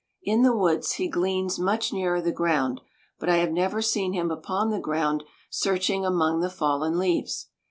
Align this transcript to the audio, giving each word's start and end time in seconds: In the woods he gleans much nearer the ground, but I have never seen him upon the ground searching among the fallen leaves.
In 0.23 0.41
the 0.41 0.55
woods 0.57 0.93
he 0.93 1.07
gleans 1.07 1.59
much 1.59 1.93
nearer 1.93 2.21
the 2.23 2.31
ground, 2.31 2.81
but 3.19 3.29
I 3.29 3.35
have 3.37 3.51
never 3.51 3.83
seen 3.83 4.13
him 4.13 4.31
upon 4.31 4.71
the 4.71 4.79
ground 4.79 5.23
searching 5.51 6.07
among 6.07 6.39
the 6.39 6.49
fallen 6.49 6.97
leaves. 6.97 7.49